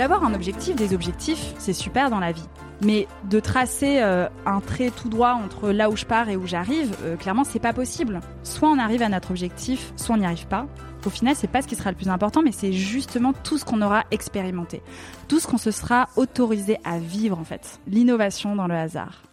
[0.00, 2.48] D'avoir un objectif, des objectifs, c'est super dans la vie.
[2.80, 6.46] Mais de tracer euh, un trait tout droit entre là où je pars et où
[6.46, 8.20] j'arrive, euh, clairement, c'est pas possible.
[8.42, 10.66] Soit on arrive à notre objectif, soit on n'y arrive pas.
[11.04, 13.66] Au final, c'est pas ce qui sera le plus important, mais c'est justement tout ce
[13.66, 14.80] qu'on aura expérimenté,
[15.28, 17.78] tout ce qu'on se sera autorisé à vivre en fait.
[17.86, 19.24] L'innovation dans le hasard.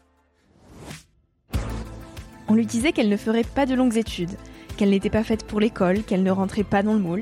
[2.49, 4.35] On lui disait qu'elle ne ferait pas de longues études,
[4.75, 7.21] qu'elle n'était pas faite pour l'école, qu'elle ne rentrait pas dans le moule.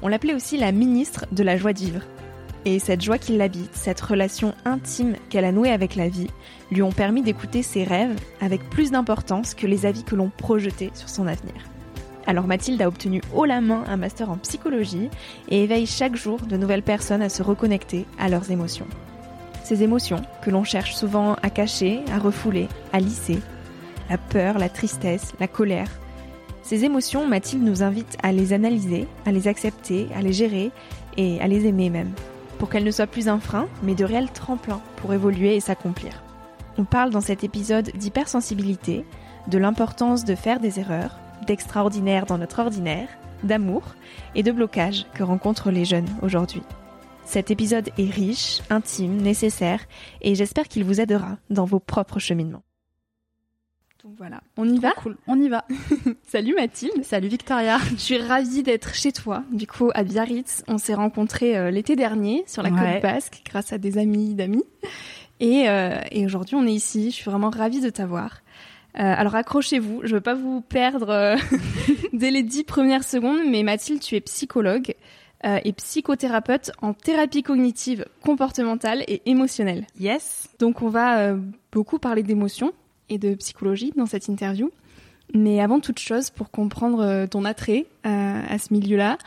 [0.00, 2.02] On l'appelait aussi la ministre de la joie de vivre.
[2.68, 6.26] Et cette joie qui l'habite, cette relation intime qu'elle a nouée avec la vie,
[6.70, 10.90] lui ont permis d'écouter ses rêves avec plus d'importance que les avis que l'on projetait
[10.92, 11.54] sur son avenir.
[12.26, 15.08] Alors Mathilde a obtenu haut la main un master en psychologie
[15.48, 18.86] et éveille chaque jour de nouvelles personnes à se reconnecter à leurs émotions.
[19.64, 23.38] Ces émotions que l'on cherche souvent à cacher, à refouler, à lisser.
[24.10, 25.88] La peur, la tristesse, la colère.
[26.62, 30.70] Ces émotions, Mathilde nous invite à les analyser, à les accepter, à les gérer
[31.16, 32.12] et à les aimer même
[32.58, 36.22] pour qu'elle ne soit plus un frein, mais de réels tremplins pour évoluer et s'accomplir.
[36.76, 39.04] On parle dans cet épisode d'hypersensibilité,
[39.48, 43.08] de l'importance de faire des erreurs, d'extraordinaire dans notre ordinaire,
[43.42, 43.82] d'amour
[44.34, 46.62] et de blocage que rencontrent les jeunes aujourd'hui.
[47.24, 49.80] Cet épisode est riche, intime, nécessaire
[50.22, 52.62] et j'espère qu'il vous aidera dans vos propres cheminements.
[54.08, 55.66] Donc voilà, on y va Cool, on y va.
[56.26, 57.04] Salut Mathilde.
[57.04, 57.76] Salut Victoria.
[57.90, 59.42] Je suis ravie d'être chez toi.
[59.52, 63.74] Du coup, à Biarritz, on s'est rencontrés euh, l'été dernier sur la côte basque grâce
[63.74, 64.64] à des amis d'amis.
[65.40, 67.10] Et, euh, et aujourd'hui, on est ici.
[67.10, 68.40] Je suis vraiment ravie de t'avoir.
[68.98, 71.36] Euh, alors accrochez-vous, je veux pas vous perdre
[72.14, 74.94] dès les dix premières secondes, mais Mathilde, tu es psychologue
[75.44, 79.86] et psychothérapeute en thérapie cognitive, comportementale et émotionnelle.
[80.00, 80.48] Yes.
[80.58, 81.36] Donc on va
[81.70, 82.72] beaucoup parler d'émotions
[83.10, 84.70] et de psychologie dans cette interview.
[85.34, 89.18] Mais avant toute chose, pour comprendre euh, ton attrait euh, à ce milieu-là,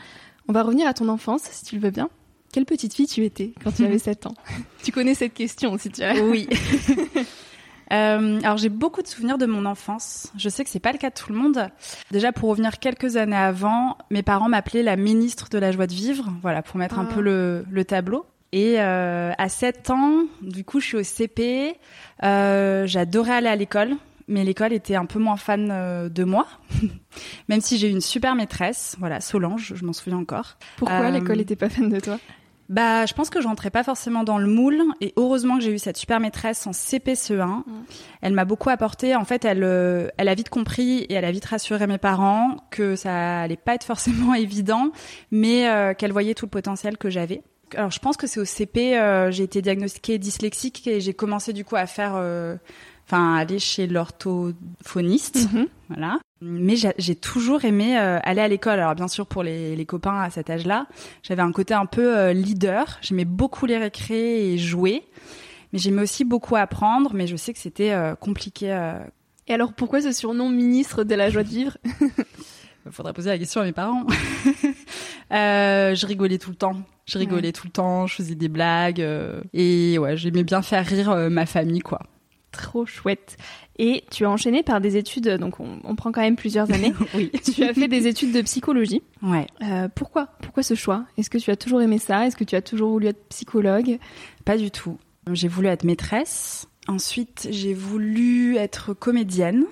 [0.48, 2.10] on va revenir à ton enfance, si tu le veux bien.
[2.52, 4.34] Quelle petite fille tu étais quand tu avais 7 ans?
[4.82, 6.20] Tu connais cette question, si tu as.
[6.22, 6.48] Oui.
[7.92, 10.32] Euh, alors j'ai beaucoup de souvenirs de mon enfance.
[10.38, 11.68] Je sais que c'est pas le cas de tout le monde.
[12.10, 15.92] Déjà pour revenir quelques années avant, mes parents m'appelaient la ministre de la joie de
[15.92, 17.14] vivre, voilà pour mettre un Ah.
[17.14, 18.24] peu le, le tableau.
[18.52, 21.74] Et euh, à 7 ans, du coup je suis au CP.
[22.22, 23.94] Euh, J'adorais aller à l'école,
[24.28, 26.46] mais l'école était un peu moins fan euh, de moi.
[27.48, 30.56] Même si j'ai eu une super maîtresse, voilà Solange, je m'en souviens encore.
[30.76, 32.18] Pourquoi Euh, l'école était pas fan de toi?
[32.68, 35.72] Bah, je pense que je rentrais pas forcément dans le moule et heureusement que j'ai
[35.74, 37.64] eu cette super maîtresse en CPCE1.
[38.22, 39.14] Elle m'a beaucoup apporté.
[39.14, 42.56] En fait, elle, euh, elle a vite compris et elle a vite rassuré mes parents
[42.70, 44.90] que ça allait pas être forcément évident,
[45.30, 47.42] mais euh, qu'elle voyait tout le potentiel que j'avais.
[47.76, 51.52] Alors, je pense que c'est au CP, euh, j'ai été diagnostiquée dyslexique et j'ai commencé
[51.52, 52.12] du coup à faire,
[53.06, 55.66] enfin, aller chez l'orthophoniste, Mhm.
[55.88, 56.18] voilà.
[56.44, 58.80] Mais j'ai toujours aimé euh, aller à l'école.
[58.80, 60.86] Alors bien sûr pour les, les copains à cet âge-là,
[61.22, 62.98] j'avais un côté un peu euh, leader.
[63.00, 65.04] J'aimais beaucoup les récrés et jouer,
[65.72, 67.12] mais j'aimais aussi beaucoup apprendre.
[67.14, 68.72] Mais je sais que c'était euh, compliqué.
[68.72, 68.94] euh.
[69.46, 71.76] Et alors pourquoi ce surnom ministre de la joie de vivre?
[72.86, 74.04] Il faudrait poser la question à mes parents.
[75.32, 76.76] Euh, je rigolais tout le temps.
[77.06, 78.06] Je rigolais tout le temps.
[78.06, 82.00] Je faisais des blagues euh, et ouais, j'aimais bien faire rire euh, ma famille quoi.
[82.52, 83.36] Trop chouette.
[83.78, 86.92] Et tu as enchaîné par des études, donc on, on prend quand même plusieurs années.
[87.14, 87.30] oui.
[87.54, 89.02] tu as fait des études de psychologie.
[89.22, 89.46] Ouais.
[89.62, 91.06] Euh, pourquoi Pourquoi ce choix?
[91.16, 92.26] Est-ce que tu as toujours aimé ça?
[92.26, 93.98] Est-ce que tu as toujours voulu être psychologue?
[94.44, 94.98] Pas du tout.
[95.32, 96.68] J'ai voulu être maîtresse.
[96.88, 99.64] Ensuite, j'ai voulu être comédienne.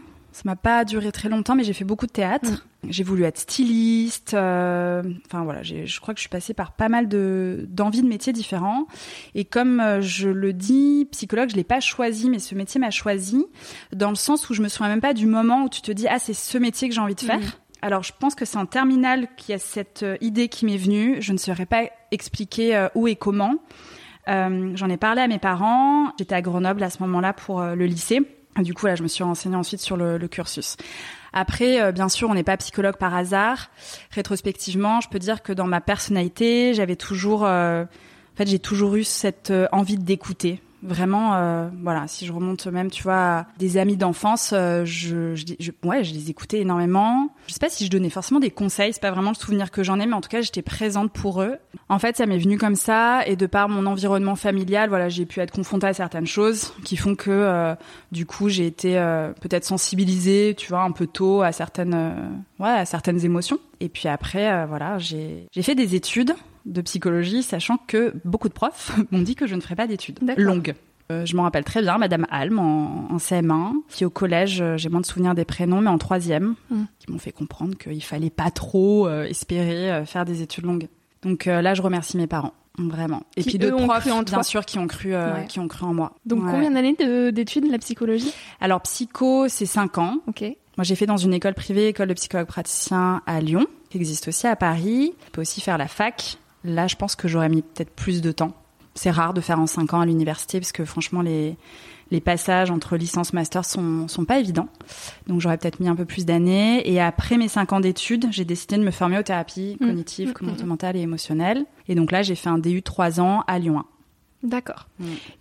[0.43, 2.67] Ça m'a pas duré très longtemps, mais j'ai fait beaucoup de théâtre.
[2.89, 4.33] J'ai voulu être styliste.
[4.33, 8.09] euh, Enfin voilà, je crois que je suis passée par pas mal de d'envies de
[8.09, 8.87] métiers différents.
[9.35, 12.91] Et comme euh, je le dis, psychologue, je l'ai pas choisi, mais ce métier m'a
[12.91, 13.45] choisi
[13.95, 16.09] dans le sens où je me souviens même pas du moment où tu te dis
[16.09, 17.39] ah c'est ce métier que j'ai envie de faire.
[17.39, 17.51] Mhm.
[17.83, 20.79] Alors, je pense que c'est en terminale qu'il y a cette euh, idée qui m'est
[20.79, 21.21] venue.
[21.21, 21.83] Je ne saurais pas
[22.13, 23.57] expliquer euh, où et comment.
[24.29, 26.13] Euh, J'en ai parlé à mes parents.
[26.19, 28.21] J'étais à Grenoble à ce moment-là pour le lycée.
[28.58, 30.76] Du coup, là, je me suis renseignée ensuite sur le, le cursus.
[31.32, 33.70] Après, euh, bien sûr, on n'est pas psychologue par hasard.
[34.11, 38.97] Rétrospectivement, je peux dire que dans ma personnalité, j'avais toujours, euh, en fait, j'ai toujours
[38.97, 40.61] eu cette euh, envie d'écouter.
[40.82, 42.09] Vraiment, euh, voilà.
[42.09, 46.31] Si je remonte même, tu vois, des amis d'enfance, euh, je, je, ouais, je les
[46.31, 47.29] écoutais énormément.
[47.47, 48.93] Je sais pas si je donnais forcément des conseils.
[48.93, 51.43] C'est pas vraiment le souvenir que j'en ai, mais en tout cas, j'étais présente pour
[51.43, 51.56] eux.
[51.88, 55.27] En fait, ça m'est venu comme ça, et de par mon environnement familial, voilà, j'ai
[55.27, 57.75] pu être confrontée à certaines choses qui font que, euh,
[58.12, 62.62] du coup, j'ai été euh, peut-être sensibilisée, tu vois, un peu tôt à certaines, euh,
[62.62, 63.59] ouais, à certaines émotions.
[63.81, 66.35] Et puis après, euh, voilà, j'ai fait des études
[66.67, 70.19] de psychologie, sachant que beaucoup de profs m'ont dit que je ne ferais pas d'études
[70.37, 70.75] longues.
[71.11, 73.73] Euh, je m'en rappelle très bien, Madame Alm en, en CM1.
[73.89, 76.85] Puis au collège, euh, j'ai moins de souvenirs des prénoms, mais en troisième, Mm.
[77.01, 80.87] qui m'ont fait comprendre qu'il fallait pas trop euh, espérer faire des études longues.
[81.23, 83.25] Donc là, je remercie mes parents, vraiment.
[83.37, 85.47] Et Qui, puis ont profs, cru en bien sûr, qui ont cru, euh, Ouais.
[85.47, 86.12] qui ont cru en moi.
[86.25, 86.53] Donc Ouais.
[86.53, 88.33] combien d'années de- d'études la psychologie?
[88.61, 90.19] Alors psycho, c'est 5 ans.
[90.29, 90.43] Ok.
[90.43, 94.29] Moi, j'ai fait dans une école privée, école de psychologue praticien à Lyon, qui existe
[94.29, 95.12] aussi à Paris.
[95.27, 96.39] On peut aussi faire la fac.
[96.65, 98.53] Là, je pense que j'aurais mis peut-être plus de temps.
[98.95, 101.57] C'est rare de faire en 5 ans à l'université, parce que franchement, les,
[102.11, 104.69] les passages entre licence master sont, sont pas évidents.
[105.27, 106.83] Donc, j'aurais peut-être mis un peu plus d'années.
[106.91, 109.87] Et après mes 5 ans d'études, j'ai décidé de me former aux thérapies Mm.
[109.87, 111.65] cognitives, Mm, comportementales et émotionnelles.
[111.89, 113.79] Et donc là, j'ai fait un DU de 3 ans à Lyon
[114.43, 114.49] 1.
[114.49, 114.89] D'accord.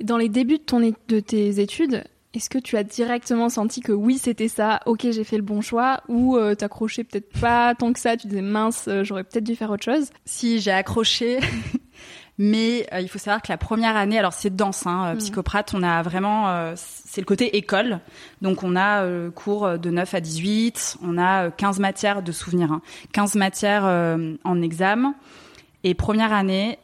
[0.04, 2.04] Dans les débuts de, ton, de tes études,
[2.34, 5.62] est-ce que tu as directement senti que oui, c'était ça, ok, j'ai fait le bon
[5.62, 9.44] choix, ou euh, t'accrochais peut-être pas tant que ça, tu disais mince, euh, j'aurais peut-être
[9.44, 10.10] dû faire autre chose?
[10.26, 11.40] Si j'ai accroché,
[12.38, 15.18] mais euh, il faut savoir que la première année, alors c'est dense, hein, euh, Mhm.
[15.20, 18.00] psychoprate, on a vraiment, euh, c'est le côté école,
[18.42, 22.32] donc on a euh, cours de 9 à 18, on a euh, 15 matières de
[22.32, 22.82] souvenirs, hein,
[23.12, 23.86] 15 matières
[24.44, 25.16] en examen,
[25.84, 26.78] et première année,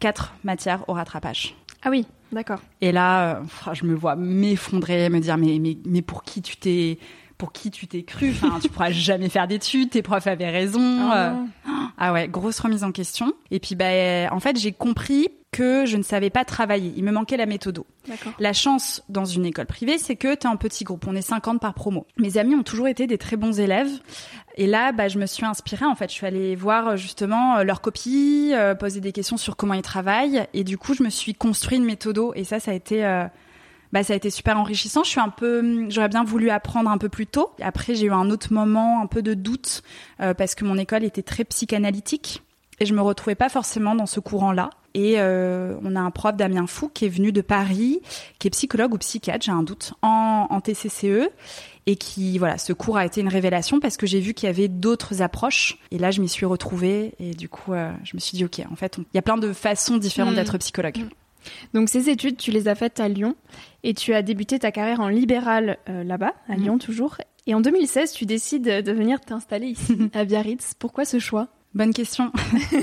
[0.00, 1.54] 4 matières au rattrapage.
[1.82, 2.60] Ah oui, d'accord.
[2.80, 6.56] Et là, euh, je me vois m'effondrer, me dire mais mais mais pour qui tu
[6.56, 6.98] t'es
[7.38, 8.30] pour qui tu t'es cru?
[8.30, 9.90] Enfin, tu pourras jamais faire d'études.
[9.90, 11.10] Tes profs avaient raison.
[11.12, 11.32] euh,
[11.98, 13.32] ah ouais, grosse remise en question.
[13.50, 13.86] Et puis, bah,
[14.30, 16.92] en fait, j'ai compris que je ne savais pas travailler.
[16.96, 17.82] Il me manquait la méthode.
[18.38, 21.06] La chance dans une école privée, c'est que tu es en petit groupe.
[21.08, 22.06] On est 50 par promo.
[22.18, 23.90] Mes amis ont toujours été des très bons élèves.
[24.56, 25.86] Et là, bah, je me suis inspirée.
[25.86, 29.36] En fait, je suis allée voir euh, justement euh, leurs copies, euh, poser des questions
[29.38, 30.46] sur comment ils travaillent.
[30.52, 32.20] Et du coup, je me suis construit une méthode.
[32.34, 33.04] Et ça, ça a été...
[33.04, 33.24] euh,
[33.92, 35.04] bah, ça a été super enrichissant.
[35.04, 37.52] Je suis un peu, hum, j'aurais bien voulu apprendre un peu plus tôt.
[37.62, 39.82] Après, j'ai eu un autre moment, un peu de doute,
[40.20, 42.42] euh, parce que mon école était très psychanalytique
[42.78, 44.70] et je me retrouvais pas forcément dans ce courant-là.
[44.98, 48.00] Et euh, on a un prof Damien Fou qui est venu de Paris,
[48.38, 51.28] qui est psychologue ou psychiatre, j'ai un doute, en, en TCCE
[51.86, 54.50] et qui voilà, ce cours a été une révélation parce que j'ai vu qu'il y
[54.50, 58.20] avait d'autres approches et là je m'y suis retrouvée et du coup euh, je me
[58.20, 60.36] suis dit ok, en fait, on- il y a plein de façons différentes Mm.
[60.36, 60.96] d'être psychologue.
[61.74, 63.36] Donc ces études, tu les as faites à Lyon
[63.84, 66.62] et tu as débuté ta carrière en libéral euh, là-bas, à Mhm.
[66.62, 67.18] Lyon toujours.
[67.46, 70.72] Et en 2016, tu décides de venir t'installer ici, à Biarritz.
[70.78, 71.48] Pourquoi ce choix?
[71.76, 72.32] Bonne question.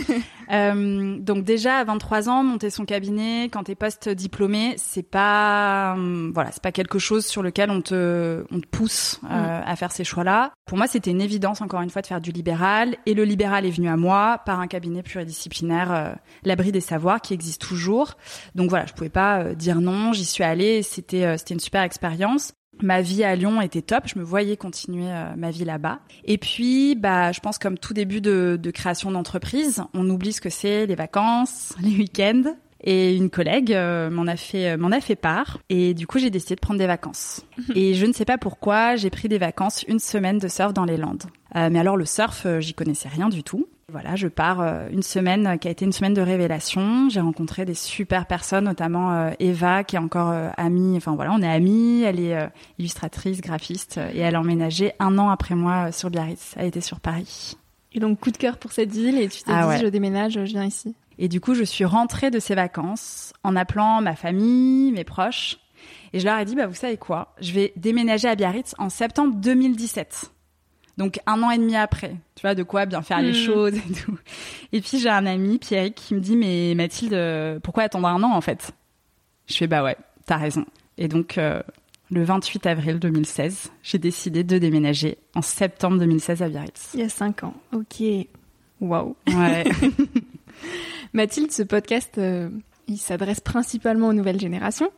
[0.51, 6.29] euh, donc déjà à 23 ans, monter son cabinet quand t'es post-diplômé, c'est pas euh,
[6.31, 9.63] voilà, c'est pas quelque chose sur lequel on te on te pousse euh, mm.
[9.65, 10.51] à faire ces choix-là.
[10.67, 13.65] Pour moi, c'était une évidence encore une fois de faire du libéral et le libéral
[13.65, 18.13] est venu à moi par un cabinet pluridisciplinaire euh, l'abri des savoirs qui existe toujours.
[18.53, 22.53] Donc voilà, je pouvais pas dire non, j'y suis allée, c'était c'était une super expérience.
[22.81, 25.99] Ma vie à Lyon était top, je me voyais continuer euh, ma vie là-bas.
[26.25, 30.41] Et puis, bah, je pense comme tout début de, de création d'entreprise, on oublie ce
[30.41, 32.55] que c'est les vacances, les week-ends.
[32.85, 35.59] Et une collègue euh, m'en a fait euh, m'en a fait part.
[35.69, 37.45] Et du coup, j'ai décidé de prendre des vacances.
[37.75, 40.83] et je ne sais pas pourquoi, j'ai pris des vacances une semaine de surf dans
[40.83, 41.23] les Landes.
[41.55, 43.67] mais alors le surf, j'y connaissais rien du tout.
[43.93, 47.09] Voilà, je pars euh, une semaine euh, qui a été une semaine de révélation.
[47.09, 50.97] J'ai rencontré des super personnes, notamment euh, Eva, qui est encore amie.
[50.97, 52.01] Enfin voilà, on est amies.
[52.01, 52.35] Elle est
[52.79, 56.55] illustratrice, graphiste, et elle a emménagé un an après moi sur Biarritz.
[56.57, 57.55] Elle était sur Paris.
[57.93, 60.33] Et donc coup de cœur pour cette ville, et tu t'es ah dit je déménage,
[60.33, 60.95] je viens ici.
[61.19, 65.59] Et du coup, je suis rentrée de ces vacances en appelant ma famille, mes proches,
[66.13, 68.89] et je leur ai dit bah vous savez quoi, je vais déménager à Biarritz en
[68.89, 70.32] septembre 2017.
[70.97, 73.45] Donc un an et demi après, tu vois, de quoi bien faire les hmm.
[73.45, 74.17] choses et tout.
[74.71, 78.31] Et puis j'ai un ami, Pierre, qui me dit, mais Mathilde, pourquoi attendre un an
[78.31, 78.71] en fait?
[79.47, 80.65] Je fais, bah ouais, t'as raison.
[80.97, 81.61] Et donc euh,
[82.11, 86.91] le 28 avril 2016, j'ai décidé de déménager en septembre 2016 à Biarritz.
[86.93, 88.03] Il y a cinq ans, ok.
[88.81, 89.15] Waouh.
[89.27, 89.63] Ouais.
[91.13, 92.49] Mathilde, ce podcast, euh,
[92.97, 94.89] s'adresse principalement aux nouvelles générations.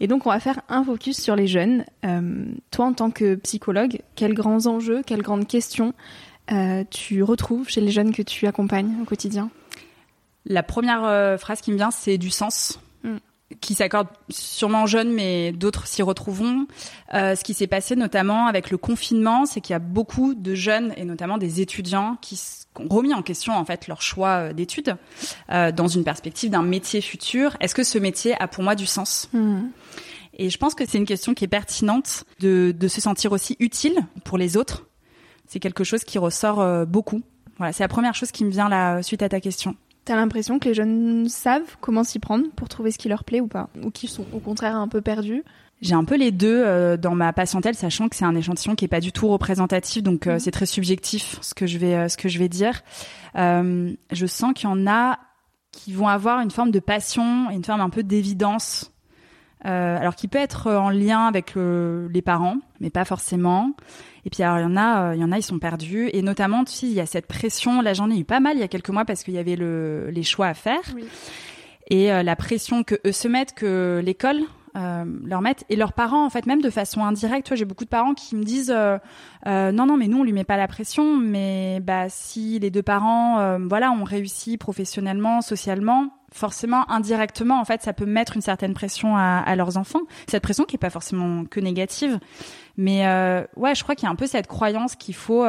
[0.00, 1.84] Et donc, on va faire un focus sur les jeunes.
[2.04, 5.94] Euh, toi, en tant que psychologue, quels grands enjeux, quelles grandes questions
[6.52, 9.50] euh, tu retrouves chez les jeunes que tu accompagnes au quotidien?
[10.44, 12.78] La première euh, phrase qui me vient, c'est du sens.
[13.60, 16.66] Qui s'accorde sûrement aux jeunes, mais d'autres s'y retrouveront.
[17.12, 20.92] ce qui s'est passé notamment avec le confinement, c'est qu'il y a beaucoup de jeunes
[20.96, 22.36] et notamment des étudiants qui
[22.84, 24.96] remis en question en fait leur choix euh, d'études
[25.50, 27.56] euh, dans une perspective d'un métier futur.
[27.60, 29.28] Est-ce que ce métier a pour moi du sens?
[29.32, 29.68] Hmm.
[30.34, 33.56] Et je pense que c'est une question qui est pertinente de, de se sentir aussi
[33.58, 34.86] utile pour les autres.
[35.46, 37.22] C'est quelque chose qui ressort euh, beaucoup.
[37.58, 39.76] Voilà, c'est la première chose qui me vient là suite à ta question.
[40.06, 43.40] T'as l'impression que les jeunes savent comment s'y prendre pour trouver ce qui leur plaît
[43.40, 43.68] ou pas?
[43.82, 45.42] Ou qu'ils sont au contraire un peu perdus?
[45.82, 48.84] J'ai un peu les deux euh, dans ma patientèle, sachant que c'est un échantillon qui
[48.84, 50.38] est pas du tout représentatif, donc euh, mhm.
[50.38, 52.82] c'est très subjectif ce que je vais euh, ce que je vais dire.
[53.34, 55.18] je sens qu'il y en a
[55.72, 58.92] qui vont avoir une forme de passion une forme un peu d'évidence,
[59.62, 63.72] alors qui peut être en lien avec les parents, mais pas forcément.
[64.24, 66.22] Et puis alors il y en a, il y en a ils sont perdus, et
[66.22, 67.82] notamment tu sais il y a cette pression.
[67.82, 69.56] Là j'en ai eu pas mal il y a quelques mois parce qu'il y avait
[69.56, 70.82] le, les choix à faire.
[71.88, 74.42] Et la pression que eux se mettent, que l'école
[74.76, 77.54] euh, leur mettre et leurs parents en fait même de façon indirecte.
[77.54, 78.98] J'ai beaucoup de parents qui me disent euh,
[79.46, 82.70] euh, non non mais nous on lui met pas la pression, mais bah si les
[82.70, 88.42] deux parents voilà ont réussi professionnellement, socialement, forcément indirectement en fait ça peut mettre une
[88.42, 90.02] certaine pression à, leurs enfants.
[90.28, 92.18] Cette pression qui est pas forcément que négative,
[92.76, 93.06] mais
[93.56, 95.44] ouais je crois qu'il y a un peu cette croyance qu'il faut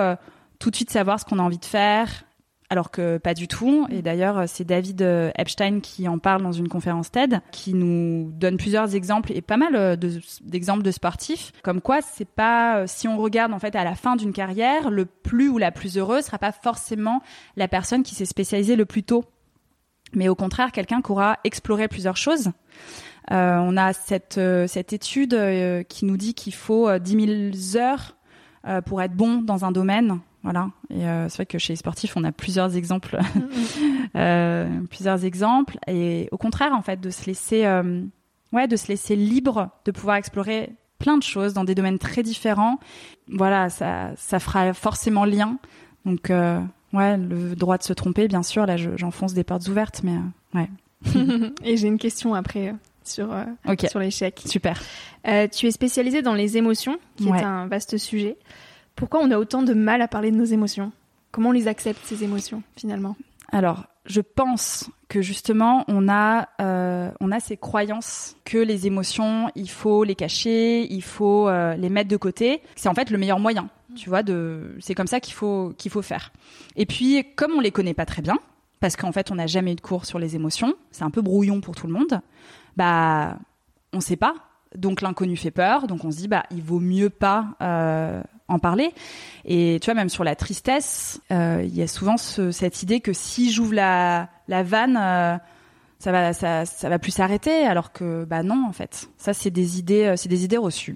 [0.60, 2.24] tout de suite savoir ce qu'on a envie de faire,
[2.70, 3.88] alors que pas du tout.
[3.90, 8.32] Et d'ailleurs, c'est David euh, Epstein qui en parle dans une conférence TED, qui nous
[8.34, 9.96] donne plusieurs exemples et pas mal euh,
[10.42, 11.52] d'exemples de, sportifs.
[11.64, 14.90] Comme quoi, c'est pas euh, si on regarde en fait à la fin d'une carrière,
[14.90, 17.22] le plus ou la plus heureuse sera pas forcément
[17.56, 19.24] la personne qui s'est spécialisée le plus tôt,
[20.14, 22.52] mais au contraire quelqu'un qui aura exploré plusieurs choses.
[23.30, 25.38] on a cette cette étude
[25.90, 28.16] qui nous dit qu'il faut 10 000 heures
[28.86, 30.70] pour être bon dans un domaine voilà.
[30.90, 33.20] Et euh, c'est vrai que chez les sportifs, on a plusieurs exemples,
[34.16, 35.78] euh, plusieurs exemples.
[35.88, 38.02] Et au contraire, en fait, de se laisser, euh,
[38.54, 42.24] ouais, de se laisser libre, de pouvoir explorer plein de choses dans des domaines très
[42.24, 42.80] différents.
[43.28, 45.58] Voilà, ça, ça fera forcément lien.
[46.06, 46.32] Donc,
[46.94, 48.66] ouais, le droit de se tromper, bien sûr.
[48.66, 50.18] Là, j'enfonce des portes ouvertes, mais
[50.54, 50.70] ouais.
[51.64, 53.30] Et j'ai une question après sur,
[53.90, 54.42] sur l'échec.
[54.46, 54.82] Super.
[55.24, 58.38] tu es spécialisée dans les émotions, qui est un vaste sujet.
[58.96, 60.92] Pourquoi on a autant de mal à parler de nos émotions?
[61.32, 63.16] Comment on les accepte, ces émotions, finalement?
[63.52, 69.50] Alors, je pense que justement, on a, euh, on a ces croyances que les émotions,
[69.56, 72.62] il faut les cacher, il faut euh, les mettre de côté.
[72.76, 74.22] C'est en fait le meilleur moyen, tu vois.
[74.80, 76.32] C'est comme ça qu'il faut qu'il faut faire.
[76.76, 78.38] Et puis, comme on les connaît pas très bien,
[78.80, 81.22] parce qu'en fait, on n'a jamais eu de cours sur les émotions, c'est un peu
[81.22, 82.22] brouillon pour tout le monde.
[82.76, 83.38] Bah,
[83.94, 84.36] on sait pas.
[84.76, 85.88] Donc l'inconnu fait peur.
[85.88, 87.56] Donc on se dit bah, il vaut mieux pas.
[87.62, 88.94] Euh, en parler.
[89.44, 93.12] Et tu vois, même sur la tristesse, euh, il y a souvent cette idée que
[93.12, 95.38] si j'ouvre la, vanne, euh,
[96.00, 99.10] ça va, ça, va plus s'arrêter, alors que bah non, en fait.
[99.18, 100.96] Ça, c'est des idées, c'est des idées reçues.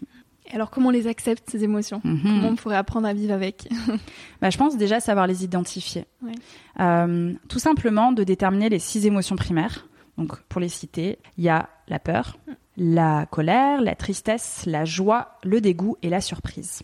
[0.54, 2.02] Alors comment on les accepte ces émotions?
[2.04, 2.22] Mhm.
[2.24, 3.70] Comment on pourrait apprendre à vivre avec?
[4.42, 6.06] Bah, je pense déjà savoir les identifier.
[6.24, 6.32] Ouais.
[6.80, 9.88] Euh, tout simplement de déterminer les six émotions primaires.
[10.18, 12.38] Donc, pour les citer, il y a la peur,
[12.76, 16.82] la colère, la tristesse, la joie, le dégoût et la surprise.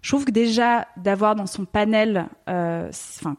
[0.00, 2.90] Je trouve que déjà d'avoir dans son panel, euh,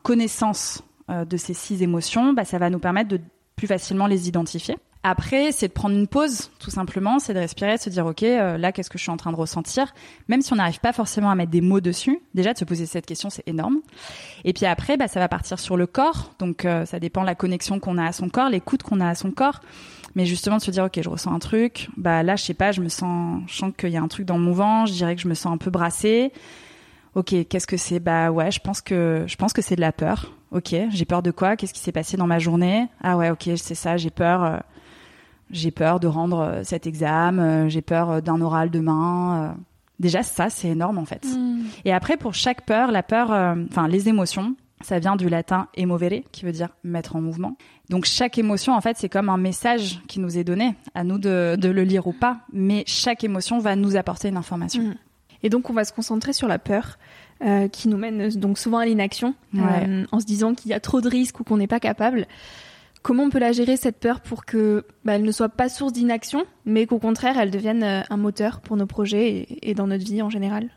[0.04, 3.20] connaissance euh, de ces six émotions, bah, ça va nous permettre de
[3.56, 4.78] plus facilement les identifier.
[5.08, 8.24] Après, c'est de prendre une pause, tout simplement, c'est de respirer, de se dire, ok,
[8.24, 9.94] euh, là, qu'est-ce que je suis en train de ressentir?
[10.30, 12.88] Même si on n'arrive pas forcément à mettre des mots dessus, déjà de se poser
[12.88, 13.82] cette question, c'est énorme.
[14.46, 17.28] Et puis après, bah, ça va partir sur le corps, donc euh, ça dépend de
[17.28, 19.62] la connexion qu'on a à son corps, l'écoute qu'on a à son corps.
[20.16, 22.72] Mais justement de se dire, ok, je ressens un truc, bah là, je sais pas,
[22.72, 25.16] je me sens, je sens qu'il y a un truc dans mon ventre, je dirais
[25.16, 26.34] que je me sens un peu brassée.
[27.14, 28.00] Ok, qu'est-ce que c'est?
[28.00, 30.34] Bah ouais, je pense que je pense que c'est de la peur.
[30.50, 31.58] Ok, j'ai peur de quoi?
[31.58, 32.88] Qu'est-ce qui s'est passé dans ma journée?
[33.04, 34.64] Ah ouais, ok, c'est ça, j'ai peur.
[35.52, 39.56] J'ai peur de rendre euh, cet examen, euh, j'ai peur euh, d'un oral demain.
[40.00, 41.26] Déjà, ça, c'est énorme en fait.
[41.86, 43.30] Et après, pour chaque peur, la peur,
[43.70, 47.56] enfin les émotions, ça vient du latin emovere, qui veut dire mettre en mouvement.
[47.90, 51.18] Donc chaque émotion, en fait, c'est comme un message qui nous est donné, à nous
[51.18, 54.84] de, de le lire ou pas, mais chaque émotion va nous apporter une information.
[54.84, 54.96] Mm.
[55.44, 56.98] Et donc on va se concentrer sur la peur
[57.44, 59.62] euh, qui nous mène donc souvent à l'inaction Ouais.
[59.88, 62.28] euh, en se disant qu'il y a trop de risques ou qu'on n'est pas capable.
[63.06, 65.94] Comment on peut la gérer cette peur pour que bah, elle ne soit pas source
[65.94, 69.86] d'inaction, mais qu'au contraire elle devienne euh, un moteur pour nos projets et, et dans
[69.86, 70.72] notre vie en général?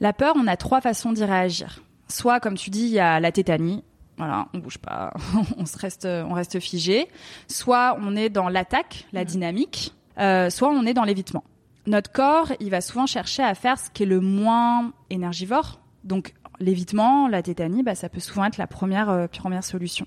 [0.00, 1.82] La peur, on a trois façons d'y réagir.
[2.08, 3.84] Soit, comme tu dis, il y a la tétanie.
[4.16, 5.12] Voilà, on bouge pas,
[5.58, 7.08] on se reste, on reste figé.
[7.46, 9.92] Soit on est dans l'attaque, la dynamique.
[10.16, 11.44] Euh, soit on est dans l'évitement.
[11.86, 15.78] Notre corps, il va souvent chercher à faire ce qui est le moins énergivore.
[16.04, 20.06] Donc l'évitement, la tétanie, bah, ça peut souvent être la première, euh, première solution.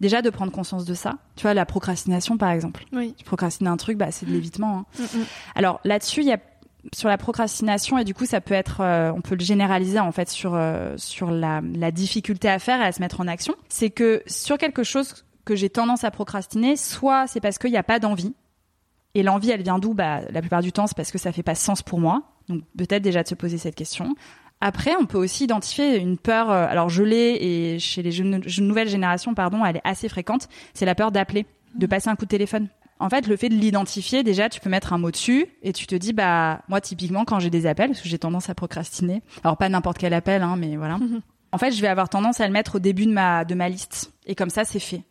[0.00, 1.18] Déjà de prendre conscience de ça.
[1.36, 2.84] Tu vois, la procrastination, par exemple.
[2.92, 3.14] Oui.
[3.16, 4.84] Tu procrastines un truc, bah, c'est de l'évitement.
[5.00, 5.06] hein.
[5.54, 6.38] Alors là-dessus, il y a
[6.92, 10.10] sur la procrastination et du coup ça peut être, euh, on peut le généraliser en
[10.10, 13.54] fait sur euh, sur la, la difficulté à faire et à se mettre en action.
[13.68, 17.76] C'est que sur quelque chose que j'ai tendance à procrastiner, soit c'est parce qu'il n'y
[17.76, 18.34] a pas d'envie
[19.14, 19.94] et l'envie elle vient d'où?
[19.94, 22.22] Bah la plupart du temps c'est parce que ça fait pas sens pour moi.
[22.48, 24.16] Donc peut-être déjà de se poser cette question.
[24.64, 26.50] Après, on peut aussi identifier une peur.
[26.50, 30.08] euh, Alors, je l'ai et chez les jeunes, jeunes- nouvelles générations, pardon, elle est assez
[30.08, 30.48] fréquente.
[30.72, 32.68] C'est la peur d'appeler, de passer un coup de téléphone.
[33.00, 35.88] En fait, le fait de l'identifier, déjà, tu peux mettre un mot dessus et tu
[35.88, 39.22] te dis, bah, moi, typiquement, quand j'ai des appels, parce que j'ai tendance à procrastiner.
[39.42, 40.98] Alors, pas n'importe quel appel, hein, mais voilà.
[41.54, 43.68] En fait, je vais avoir tendance à le mettre au début de ma, de ma
[43.68, 44.10] liste.
[44.24, 45.02] Et comme ça, c'est fait.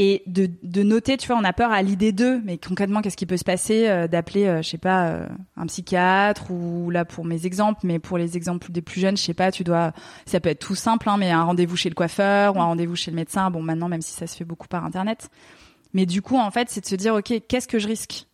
[0.00, 3.16] Et de, de noter, tu vois, on a peur à l'idée d'eux, mais concrètement, qu'est-ce
[3.16, 7.04] qui peut se passer euh, d'appeler, euh, je sais pas, euh, un psychiatre ou là
[7.04, 9.92] pour mes exemples, mais pour les exemples des plus jeunes, je sais pas, tu dois,
[10.24, 12.94] ça peut être tout simple, hein, mais un rendez-vous chez le coiffeur ou un rendez-vous
[12.94, 13.50] chez le médecin.
[13.50, 15.30] Bon, maintenant, même si ça se fait beaucoup par internet,
[15.94, 18.28] mais du coup, en fait, c'est de se dire, ok, qu'est-ce que je risque?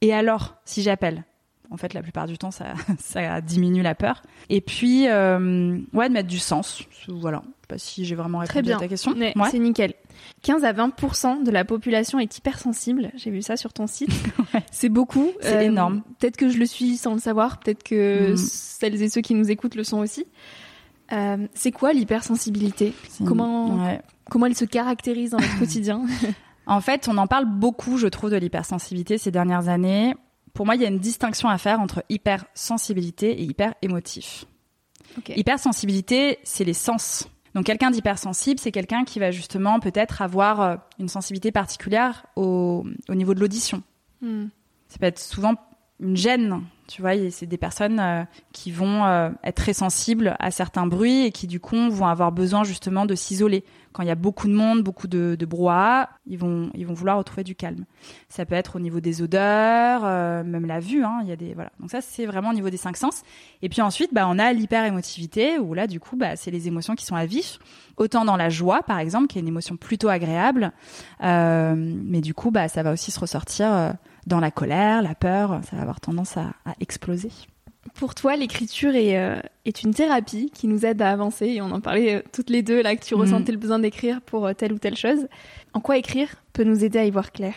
[0.00, 1.24] Et alors, si j'appelle?
[1.70, 4.22] En fait, la plupart du temps, ça, ça diminue la peur.
[4.48, 6.82] Et puis, euh, ouais, de mettre du sens.
[7.08, 7.42] Voilà.
[7.44, 8.76] Je sais pas si j'ai vraiment répondu Très bien.
[8.76, 9.12] à ta question.
[9.12, 9.32] Ouais.
[9.50, 9.94] C'est nickel.
[10.42, 13.10] 15 à 20% de la population est hypersensible.
[13.14, 14.10] J'ai vu ça sur ton site.
[14.52, 14.64] Ouais.
[14.72, 15.26] C'est beaucoup.
[15.28, 16.02] Euh, C'est énorme.
[16.18, 17.60] Peut-être que je le suis sans le savoir.
[17.60, 18.36] Peut-être que Mm.
[18.36, 20.26] celles et ceux qui nous écoutent le sont aussi.
[21.12, 22.92] Euh, c'est quoi l'hypersensibilité?
[23.24, 24.00] Comment- ouais.
[24.28, 26.02] Comment elle se caractérise dans notre quotidien?
[26.66, 30.14] En fait, on en parle beaucoup, je trouve, de l'hypersensibilité ces dernières années.
[30.54, 34.44] Pour moi, il y a une distinction à faire entre hypersensibilité et hyper émotif.
[35.18, 35.32] Ok.
[35.36, 37.28] Hypersensibilité, c'est les sens.
[37.54, 42.84] Donc quelqu'un d'hypersensible, c'est quelqu'un qui va justement peut-être avoir euh, une sensibilité particulière au,
[43.08, 43.82] au niveau de l'audition.
[44.20, 44.46] Hmm.
[44.88, 45.54] Ça peut être souvent
[46.00, 47.12] une gêne, tu vois.
[47.30, 51.46] C'est des personnes euh, qui vont euh, être très sensibles à certains bruits et qui
[51.46, 53.64] du coup vont avoir besoin justement de s'isoler.
[53.92, 56.94] Quand il y a beaucoup de monde, beaucoup de, de brouhaha, ils vont ils vont
[56.94, 57.84] vouloir retrouver du calme.
[58.28, 61.04] Ça peut être au niveau des odeurs, euh, même la vue.
[61.04, 61.70] Hein, il y a des voilà.
[61.80, 63.22] Donc ça c'est vraiment au niveau des cinq sens.
[63.62, 66.94] Et puis ensuite, bah on a l'hyperémotivité où là du coup bah c'est les émotions
[66.94, 67.58] qui sont à vif.
[67.96, 70.72] Autant dans la joie par exemple, qui est une émotion plutôt agréable,
[71.22, 73.94] euh, mais du coup bah ça va aussi se ressortir.
[74.30, 77.30] Dans la colère, la peur, ça va avoir tendance à, à exploser.
[77.94, 81.46] Pour toi, l'écriture est, euh, est une thérapie qui nous aide à avancer.
[81.46, 83.20] Et on en parlait euh, toutes les deux là que tu Mhm.
[83.20, 85.26] ressentais le besoin d'écrire pour euh, telle ou telle chose.
[85.74, 87.54] En quoi écrire peut nous aider à y voir clair?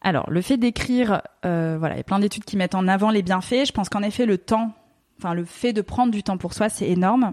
[0.00, 3.10] Alors, le fait d'écrire, euh, voilà, il y a plein d'études qui mettent en avant
[3.10, 3.66] les bienfaits.
[3.66, 4.72] Je pense qu'en effet, le temps,
[5.18, 7.32] enfin le fait de prendre du temps pour soi, c'est énorme.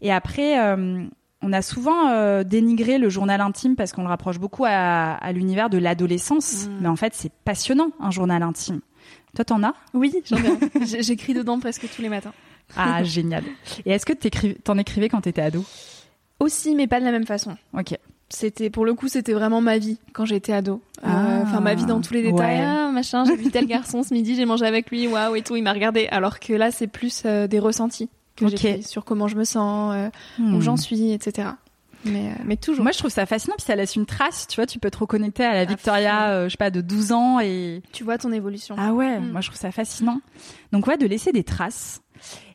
[0.00, 1.04] Et après, euh,
[1.42, 4.70] on a souvent euh, dénigré le journal intime parce qu'on le rapproche beaucoup à,
[5.14, 6.66] à l'univers de l'adolescence.
[6.66, 6.78] Mm.
[6.80, 8.80] Mais en fait, c'est passionnant un journal intime.
[9.36, 9.74] Toi, t'en as?
[9.94, 10.58] Oui, j'en ai
[11.02, 12.32] J'écris dedans presque tous les matins.
[12.76, 13.44] Ah, génial.
[13.86, 14.12] Et est-ce que
[14.64, 15.64] t'en écrivais quand t'étais ado?
[16.40, 17.56] Aussi, mais pas de la même façon.
[17.76, 17.96] Ok.
[18.28, 21.74] c'était pour le coup c'était vraiment ma vie quand j'étais ado Euh, Ah, enfin ma
[21.74, 22.64] vie dans tous les détails ouais.
[22.66, 25.56] Ah, machin j'ai vu tel garçon ce midi j'ai mangé avec lui waouh et tout
[25.56, 28.08] il m'a regardé alors que là c'est plus euh, des ressentis
[28.46, 30.54] que sur comment je me sens euh, Hmm.
[30.54, 31.48] où j'en suis etc
[32.04, 34.46] mais euh, mais toujours Moi, je trouve ça fascinant, puis ça laisse une trace.
[34.46, 37.10] Tu vois, tu peux te reconnecter à la Victoria, euh, je sais pas, de 12
[37.10, 39.32] ans et tu vois ton évolution ah ouais, Mm.
[39.32, 40.20] moi je trouve ça fascinant.
[40.70, 42.00] Donc ouais, de laisser des traces.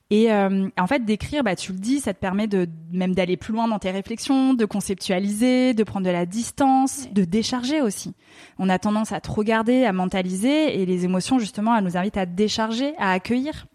[0.10, 3.36] Et euh, en fait, d'écrire, bah tu le dis, ça te permet de même d'aller
[3.36, 8.14] plus loin dans tes réflexions, de conceptualiser, de prendre de la distance, de décharger aussi.
[8.60, 12.18] On a tendance à trop garder, à mentaliser, et les émotions justement, elles nous invitent
[12.18, 13.66] à décharger, à accueillir.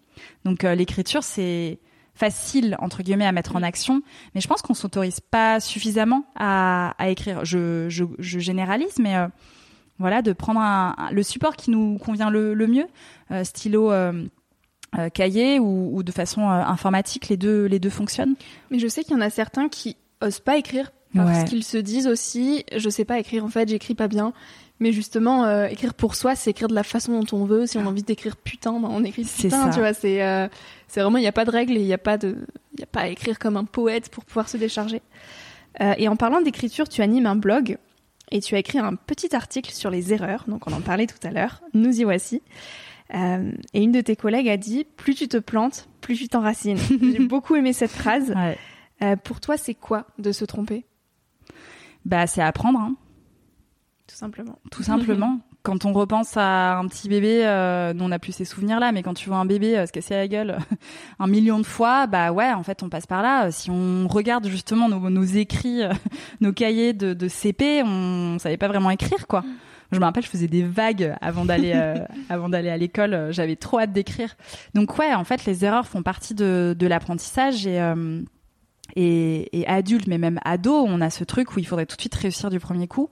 [0.44, 1.78] Donc euh, l'écriture, c'est
[2.18, 4.02] facile entre guillemets à mettre en action,
[4.34, 7.44] mais je pense qu'on s'autorise pas suffisamment à, à écrire.
[7.44, 9.28] Je, je, je généralise, mais euh,
[9.98, 12.86] voilà, de prendre un, un- le support qui nous convient le, le mieux,
[13.30, 14.24] euh, stylo, euh,
[14.98, 18.34] euh, cahier ou, ou de façon informatique, les deux, les deux fonctionnent.
[18.70, 21.44] mais je sais qu'il y en a certains qui osent pas écrire parce Ouais.
[21.44, 24.32] qu'ils se disent aussi je sais pas écrire en fait j'écris pas bien
[24.80, 27.66] mais justement euh, écrire pour soi c'est écrire de la façon dont on veut.
[27.66, 29.70] Si on a envie d'écrire putain ben on écrit C'est putain ça.
[29.72, 30.48] tu vois c'est euh,
[30.86, 32.36] c'est vraiment il y a pas de règles et il y a pas de
[32.74, 35.02] il y a pas à écrire comme un poète pour pouvoir se décharger.
[35.80, 37.78] Euh, et en parlant d'écriture tu animes un blog
[38.30, 40.44] et tu as écrit un petit article sur les erreurs.
[40.48, 41.62] Donc on en parlait tout à l'heure.
[41.74, 42.42] Nous y voici.
[43.14, 46.76] Et une de tes collègues a dit plus tu te plantes plus tu t'enracines.
[47.02, 48.34] J'ai beaucoup aimé cette phrase.
[49.00, 49.16] Ouais.
[49.16, 50.84] pour toi, c'est quoi de se tromper,
[52.04, 52.96] Bah, c'est apprendre, hein,
[54.08, 55.38] tout simplement tout simplement.
[55.62, 58.90] Quand on repense à un petit bébé, euh, nous on n'a plus ces souvenirs là,
[58.92, 60.56] mais quand tu vois un bébé euh, se casser la gueule
[61.18, 63.50] un million de fois, bah ouais, en fait on passe par là.
[63.50, 65.92] Si on regarde justement nos, nos écrits, euh,
[66.40, 69.44] nos cahiers de, de CP, on savait pas vraiment écrire quoi.
[69.90, 71.96] Je me rappelle, je faisais des vagues avant d'aller euh,
[72.30, 73.12] avant d'aller à l'école.
[73.14, 74.36] euh, J'avais trop hâte d'écrire.
[74.74, 78.22] Donc ouais, en fait, les erreurs font partie de, de l'apprentissage et, euh,
[78.96, 82.00] et et adulte, mais même ado, on a ce truc où il faudrait tout de
[82.02, 83.10] suite réussir du premier coup.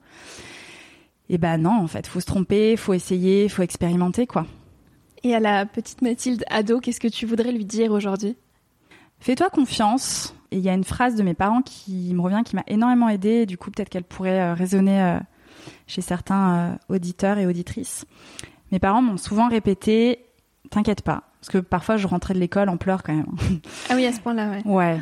[1.29, 4.45] Et ben non, en fait, faut se tromper, faut essayer, faut expérimenter quoi.
[5.23, 8.37] Et à la petite Mathilde ado, qu'est-ce que tu voudrais lui dire aujourd'hui?
[9.19, 10.33] Fais-toi confiance.
[10.51, 13.09] Et il y a une phrase de mes parents qui me revient, qui m'a énormément
[13.09, 13.41] aidée.
[13.41, 15.19] Et du coup, peut-être qu'elle pourrait euh, résonner euh,
[15.87, 18.05] chez certains euh, auditeurs et auditrices.
[18.71, 20.27] Mes parents m'ont souvent répété
[20.69, 21.23] T'inquiète pas.
[21.39, 23.27] Parce que parfois, je rentrais de l'école en pleurs quand même.
[23.89, 24.61] Ah oui, à ce point-là, ouais.
[24.65, 24.99] Ouais.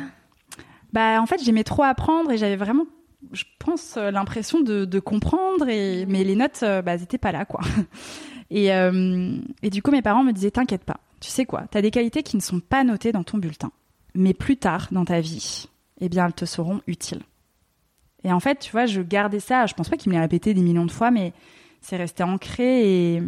[0.92, 2.84] Bah, en fait, j'aimais trop apprendre et j'avais vraiment,
[3.32, 5.68] je pense, euh, l'impression de, de comprendre.
[5.68, 7.60] Et, mais les notes, euh, bah, elles étaient pas là, quoi.
[8.50, 11.00] Et, euh, et du coup, mes parents me disaient T'inquiète pas.
[11.20, 13.72] Tu sais quoi T'as des qualités qui ne sont pas notées dans ton bulletin.
[14.14, 15.68] Mais plus tard dans ta vie,
[16.00, 17.22] eh bien, elles te seront utiles.
[18.22, 19.66] Et en fait, tu vois, je gardais ça.
[19.66, 21.32] Je pense pas qu'ils me l'aient répété des millions de fois, mais
[21.80, 23.22] c'est resté ancré et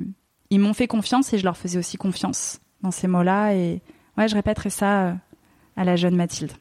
[0.51, 3.55] ils m'ont fait confiance et je leur faisais aussi confiance dans ces mots-là.
[3.57, 3.83] Et
[4.17, 5.17] ouais, je répéterai ça
[5.77, 6.53] à la jeune Mathilde.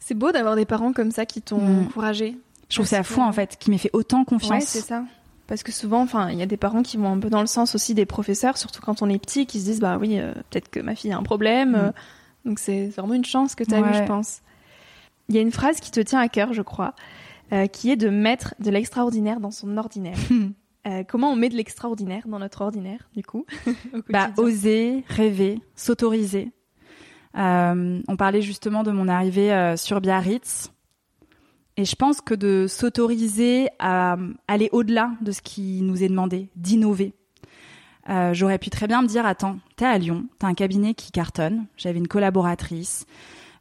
[0.00, 1.82] C'est beau d'avoir des parents comme ça qui t'ont Mm.
[1.86, 2.36] encouragé.
[2.70, 4.64] Je trouve ça fou que- en fait, qui m'ait fait autant Ouais, confiance.
[4.64, 5.04] c'est ça.
[5.46, 7.46] Parce que souvent, enfin, il y a des parents qui vont un peu dans le
[7.48, 10.32] sens aussi des professeurs, surtout quand on est petit, qui se disent bah oui, euh,
[10.48, 11.72] peut-être que ma fille a un problème.
[11.72, 11.74] Mm.
[11.74, 11.90] euh,
[12.44, 13.90] donc c'est vraiment une chance que tu as Ouais.
[13.90, 14.40] eu, je pense.
[15.28, 16.94] Il y a une phrase qui te tient à cœur, je crois,
[17.52, 20.16] euh, qui est de mettre de l'extraordinaire dans son ordinaire.
[21.08, 23.44] Comment on met de l'extraordinaire dans notre ordinaire, du coup?
[24.08, 26.52] Bah, oser, rêver, s'autoriser.
[27.34, 30.72] On parlait justement de mon arrivée sur Biarritz.
[31.76, 34.16] Et je pense que de s'autoriser à
[34.48, 37.14] aller au-delà de ce qui nous est demandé, d'innover.
[38.08, 41.12] Euh, J'aurais pu très bien me dire, attends, t'es à Lyon, t'as un cabinet qui
[41.12, 43.06] cartonne, j'avais une collaboratrice,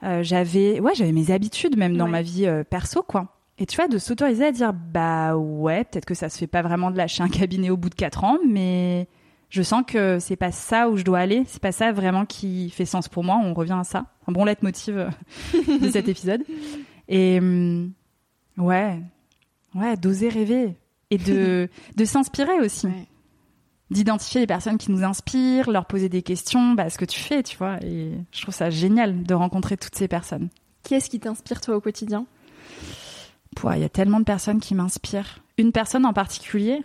[0.04, 2.12] euh, j'avais ouais, j'avais mes habitudes même dans Ouais.
[2.12, 3.36] ma vie euh, perso, quoi.
[3.58, 6.62] Et tu vois, de s'autoriser à dire, bah ouais, peut-être que ça se fait pas
[6.62, 9.08] vraiment de lâcher un cabinet au bout de quatre ans, mais
[9.50, 12.70] je sens que c'est pas ça où je dois aller, c'est pas ça vraiment qui
[12.70, 13.38] fait sens pour moi.
[13.44, 14.96] On revient à ça, un bon leitmotiv
[15.54, 16.44] de cet épisode.
[17.10, 17.92] Et hum,
[18.60, 19.02] ouais,
[19.76, 20.76] ouais, d'oser rêver
[21.10, 23.08] et de de s'inspirer aussi, Ouais.
[23.90, 27.42] d'identifier les personnes qui nous inspirent, leur poser des questions, bah ce que tu fais,
[27.42, 27.78] tu vois.
[27.84, 30.50] Et je trouve ça génial de rencontrer toutes ces personnes.
[30.84, 32.26] Qui est-ce qui t'inspire toi au quotidien?
[33.76, 35.40] Il y a tellement de personnes qui m'inspirent.
[35.58, 36.82] Une personne en particulier?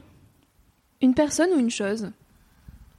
[1.00, 2.10] Une personne ou une chose?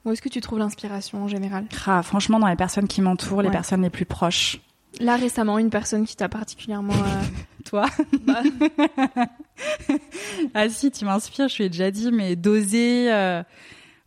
[0.06, 1.66] Où est-ce que tu trouves l'inspiration en général?
[1.86, 4.62] Ah, franchement, dans les personnes qui m'entourent, les personnes les plus proches.
[5.00, 6.94] Là récemment, une personne qui t'a particulièrement.
[6.94, 7.24] euh,
[7.66, 7.86] Toi
[8.22, 8.42] bah,
[10.54, 13.12] Ah si, tu m'inspires, je lui ai déjà dit, mais d'oser...
[13.12, 13.44] euh,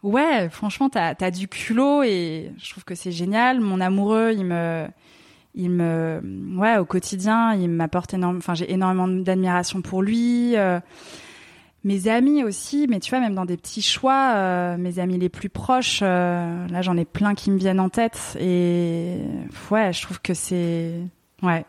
[0.04, 3.60] Ouais, franchement, t'as as du culot et je trouve que c'est génial.
[3.60, 4.86] Mon amoureux, il me...
[5.54, 6.20] Il me...
[6.56, 8.38] Ouais, au quotidien, il m'apporte énormément...
[8.38, 10.56] Enfin, j'ai énormément d'admiration pour lui.
[10.56, 10.78] euh,
[11.84, 15.28] Mes amis aussi, mais tu vois, même dans des petits choix, euh, mes amis les
[15.28, 19.18] plus proches, euh, là j'en ai plein qui me viennent en tête et
[19.70, 20.94] ouais, je trouve que c'est...
[21.42, 21.64] Ouais,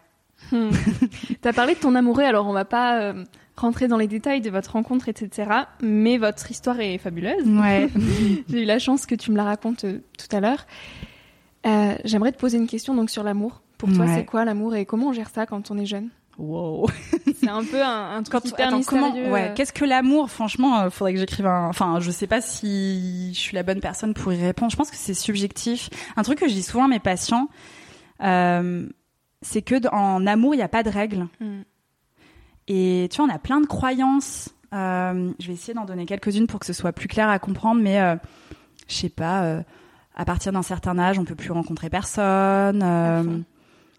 [0.52, 0.69] hmm.
[1.41, 3.24] T'as parlé de ton amoureux, alors on va pas euh,
[3.56, 5.52] rentrer dans les détails de votre rencontre, etc.
[5.84, 7.45] Mais votre histoire est fabuleuse.
[7.48, 7.88] Ouais.
[8.50, 10.65] J'ai eu la chance que tu me la racontes tout à l'heure.
[12.04, 13.62] J'aimerais te poser une question donc sur l'amour.
[13.78, 14.15] Pour toi, Ouais.
[14.15, 16.10] c'est quoi l'amour et comment on gère ça quand on est jeune?
[16.39, 16.88] Wow.
[17.39, 19.32] C'est un peu un, un truc Quand, hyper attends, comment, mystérieux.
[19.32, 19.54] ouais, euh.
[19.56, 21.67] qu'est-ce que l'amour Franchement, euh, faudrait que j'écrive un.
[21.67, 24.71] Enfin, je sais pas si je suis la bonne personne pour y répondre.
[24.71, 25.89] Je pense que c'est subjectif.
[26.17, 27.49] Un truc que je dis souvent à mes patients,
[28.23, 28.88] euh,
[29.41, 31.28] c'est que en amour, il n'y a pas de règles.
[31.39, 31.62] Mm.
[32.67, 34.49] Et tu vois, on a plein de croyances.
[34.73, 37.82] Euh, je vais essayer d'en donner quelques-unes pour que ce soit plus clair à comprendre,
[37.82, 38.15] mais euh,
[38.88, 39.63] je sais pas.
[40.15, 43.45] à partir d'un certain âge, on peut plus rencontrer personne.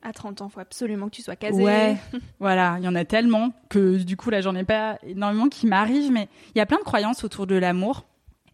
[0.03, 0.11] À euh, fond.
[0.11, 1.63] À 30 ans, faut absolument que tu sois casé.
[1.63, 1.97] Ouais,
[2.41, 5.67] voilà, il y en a tellement que du coup là j'en ai pas énormément qui
[5.67, 8.05] m'arrivent, mais il y a plein de croyances autour de l'amour.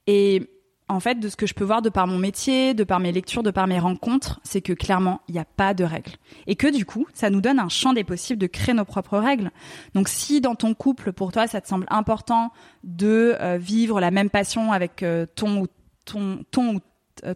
[0.07, 0.49] Et
[0.89, 3.11] en fait, de ce que je peux voir de par mon métier, de par mes
[3.11, 6.13] lectures, de par mes rencontres, c'est que clairement il n'y a pas de règles.
[6.47, 9.19] Et que du coup, ça nous donne un champ des possibles de créer nos propres
[9.19, 9.51] règles.
[9.95, 12.53] Donc si dans ton couple, pour toi, ça te semble important
[12.85, 15.67] de euh, vivre la même passion avec euh, ton ou
[16.05, 16.81] ton ton ou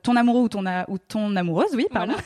[0.02, 2.14] ton amoureux ou ton a- ou ton amoureuse, oui, pardon.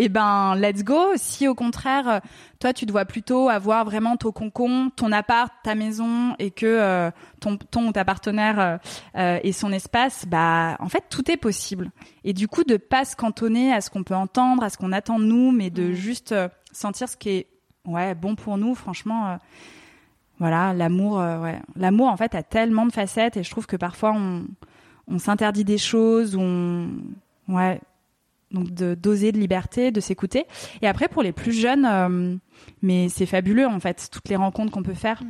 [0.00, 1.12] Eh ben, let's go.
[1.16, 2.20] Si au contraire, euh,
[2.60, 6.66] toi, tu te vois plutôt avoir vraiment ton concon, ton appart, ta maison, et que
[6.66, 8.76] euh, ton, ton ou ta partenaire euh,
[9.16, 11.90] euh, et son espace, bah, en fait, tout est possible.
[12.24, 14.92] Et du coup, de pas se cantonner à ce qu'on peut entendre, à ce qu'on
[14.92, 17.46] attend de nous, mais de juste euh, sentir ce qui est,
[17.84, 18.76] ouais, bon pour nous.
[18.76, 19.36] Franchement, euh,
[20.38, 23.76] voilà, l'amour, euh, ouais, l'amour, en fait, a tellement de facettes, et je trouve que
[23.76, 24.44] parfois on,
[25.08, 26.88] on s'interdit des choses, on,
[27.48, 27.80] ouais,
[28.50, 30.46] donc de d'oser de liberté, de s'écouter.
[30.82, 32.36] Et après pour les plus jeunes, euh,
[32.82, 35.22] mais c'est fabuleux en fait toutes les rencontres qu'on peut faire.
[35.22, 35.28] Mm.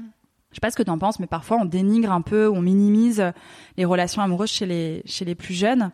[0.50, 3.22] Je sais pas ce que t'en penses, mais parfois on dénigre un peu, on minimise
[3.76, 5.90] les relations amoureuses chez les chez les plus jeunes,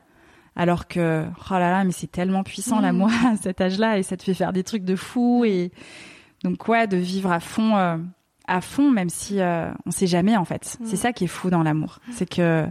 [0.55, 2.83] alors que oh là là, mais c'est tellement puissant Mm.
[2.83, 5.73] l'amour à cet âge-là et ça te fait faire des trucs de fou et
[6.45, 7.77] donc ouais de vivre à fond.
[7.77, 7.97] euh,
[8.47, 10.77] à fond, même si euh, on sait jamais en fait.
[10.79, 10.85] Mm.
[10.85, 12.67] C'est ça qui est fou dans l'amour, c'est que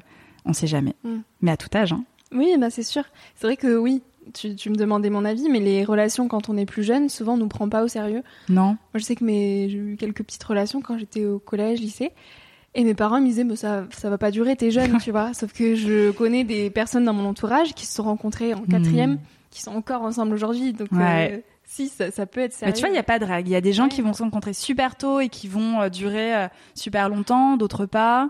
[0.45, 0.95] on sait jamais.
[1.03, 1.17] Mm.
[1.41, 2.03] Mais à tout âge, hein.
[2.31, 3.03] Oui, bah c'est sûr.
[3.35, 4.01] C'est vrai que oui,
[4.33, 7.33] tu, tu me demandais mon avis, mais les relations quand on est plus jeune, souvent
[7.33, 8.23] on nous prend pas au sérieux.
[8.49, 8.65] Non.
[8.69, 9.69] Moi, je sais que mes...
[9.69, 12.11] j'ai eu quelques petites relations quand j'étais au collège, lycée.
[12.75, 15.31] Et mes parents me disaient, bah, ça, ça va pas durer, t'es jeune, tu vois.
[15.35, 19.11] Sauf que je connais des personnes dans mon entourage qui se sont rencontrées en quatrième,
[19.13, 19.19] Mm.
[19.51, 20.73] qui sont encore ensemble aujourd'hui.
[20.73, 21.33] Donc, Ouais.
[21.33, 22.71] euh, si, ça, ça peut être sérieux.
[22.71, 23.47] Mais tu vois, il n'y a pas de règle.
[23.49, 23.89] Il y a des gens Ouais.
[23.89, 27.85] qui vont se rencontrer super tôt et qui vont euh, durer euh, super longtemps, d'autres
[27.85, 28.29] pas.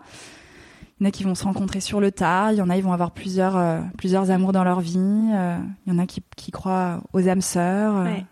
[1.04, 2.54] Il y en a qui vont se rencontrer sur le tard.
[2.54, 4.96] Il y en a, ils vont avoir plusieurs, euh, plusieurs amours dans leur vie.
[5.34, 7.98] Euh, Il y en a qui, qui croient aux âmes sœurs.
[7.98, 8.26] Euh, Ouais.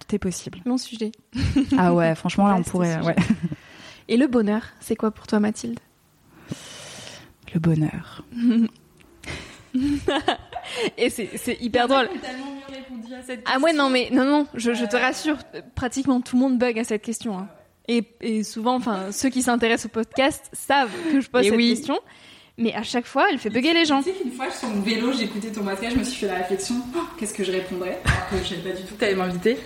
[0.00, 0.58] Tout est possible.
[0.64, 1.12] Mon sujet.
[1.78, 2.98] ah ouais, franchement, là, on pourrait.
[3.02, 3.14] Ouais.
[4.08, 5.78] Et le bonheur, c'est quoi pour toi, Mathilde?
[7.52, 8.24] Le bonheur.
[10.96, 12.08] Et c'est c'est hyper drôle.
[13.44, 15.36] Ah ouais, non, mais non, non, je, je te rassure,
[15.74, 17.38] pratiquement tout le monde bug à cette question.
[17.38, 17.48] hein.
[17.88, 21.56] Et, et souvent, enfin, ceux qui s'intéressent au podcast savent que je pose Et cette
[21.56, 21.70] oui.
[21.70, 21.98] question.
[22.56, 24.00] Mais à chaque fois, elle fait bugger les gens.
[24.02, 26.36] Tu sais qu'une fois, sur mon vélo, j'écoutais ton podcast, je me suis fait la
[26.36, 29.16] réflexion Oh, qu'est-ce que je répondrais Alors que je savais pas du tout que t'allais
[29.16, 29.58] m'inviter.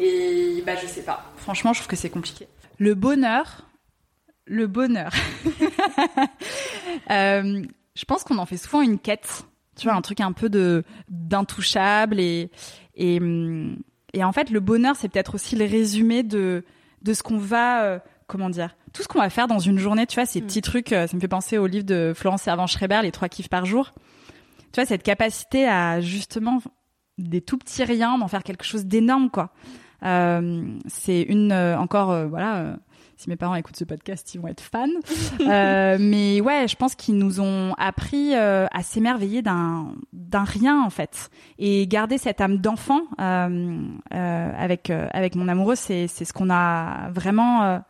[0.00, 1.32] Et bah, je sais pas.
[1.38, 2.46] Franchement, je trouve que c'est compliqué.
[2.78, 3.66] Le bonheur.
[4.46, 5.12] Le bonheur.
[7.10, 7.62] Euh,
[7.94, 9.44] je pense qu'on en fait souvent une quête.
[9.76, 12.50] Tu vois, un truc un peu de d'intouchable et
[12.96, 13.76] et hum,
[14.12, 16.64] et en fait, le bonheur, c'est peut-être aussi le résumé de
[17.06, 20.06] de ce qu'on va euh, comment dire tout ce qu'on va faire dans une journée.
[20.06, 20.46] Tu vois, ces Mm.
[20.46, 20.92] petits trucs.
[20.92, 23.92] euh, ça me fait penser au livre de Florence Servan-Schreiber, les trois kiffs par jour.
[24.72, 26.60] Tu vois, cette capacité à justement
[27.18, 29.50] des tout petits riens d'en faire quelque chose d'énorme, quoi.
[30.02, 32.76] Euh, c'est une euh, encore euh, voilà.
[33.16, 34.86] si mes parents écoutent ce podcast, ils vont être fans.
[35.98, 39.94] Mais ouais, je pense qu'ils nous ont appris à s'émerveiller d'un
[40.28, 43.80] d'un rien en fait et garder cette âme d'enfant euh,
[44.14, 47.80] euh, avec euh, avec mon amoureux, c'est c'est ce qu'on a vraiment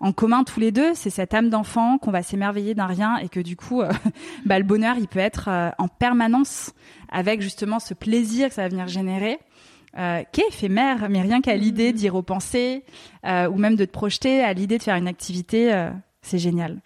[0.00, 0.94] en commun tous les deux.
[0.94, 3.90] C'est cette âme d'enfant qu'on va s'émerveiller d'un rien et que du coup, euh,
[4.46, 6.72] bah, le bonheur, il peut être euh, en permanence
[7.10, 9.38] avec justement ce plaisir que ça va venir générer
[9.98, 12.84] euh, qui est éphémère, mais rien qu'à l'idée d'y repenser,
[13.24, 15.88] ou même de te projeter à l'idée de faire une activité,
[16.20, 16.80] c'est génial.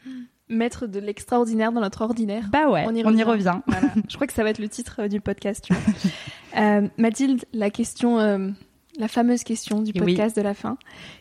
[0.52, 2.48] Mettre de l'extraordinaire dans notre ordinaire.
[2.52, 3.60] Bah ouais, On y on y revient.
[3.66, 3.88] Voilà.
[4.08, 5.64] Je crois que ça va être le titre euh, du podcast.
[5.66, 5.82] Tu vois.
[6.58, 8.50] Euh, Mathilde, la question, euh,
[8.98, 10.00] la fameuse question du Oui.
[10.00, 10.76] podcast de la fin.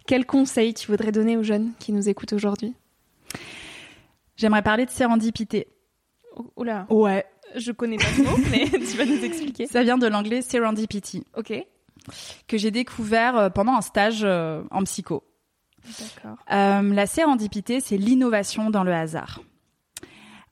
[0.05, 2.73] Quel conseil tu voudrais donner aux jeunes qui nous écoutent aujourd'hui?
[4.35, 5.67] J'aimerais parler de sérendipité.
[6.57, 7.25] Oula, Ouais.
[7.55, 9.67] je connais pas ce mot, mais tu vas nous expliquer.
[9.67, 11.53] Ça vient de l'anglais serendipity, Ok.
[12.49, 15.23] que j'ai découvert pendant un stage en psycho.
[16.51, 19.41] Euh, la sérendipité, c'est l'innovation dans le hasard.